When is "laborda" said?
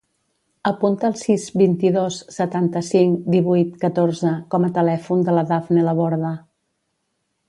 5.89-6.33